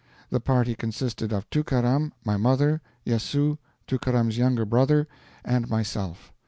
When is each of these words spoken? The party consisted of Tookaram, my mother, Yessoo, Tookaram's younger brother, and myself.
The 0.31 0.39
party 0.39 0.73
consisted 0.73 1.31
of 1.31 1.47
Tookaram, 1.51 2.11
my 2.25 2.35
mother, 2.35 2.81
Yessoo, 3.05 3.59
Tookaram's 3.85 4.35
younger 4.35 4.65
brother, 4.65 5.07
and 5.45 5.69
myself. 5.69 6.33